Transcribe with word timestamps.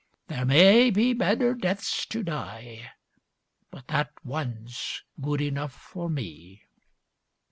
There 0.29 0.45
may 0.45 0.89
be 0.89 1.13
better 1.13 1.53
deaths 1.53 2.07
to 2.07 2.23
die, 2.23 2.89
But 3.69 3.85
that 3.89 4.09
one's 4.25 5.03
good 5.21 5.41
enough 5.41 5.73
for 5.73 6.09
me. 6.09 6.63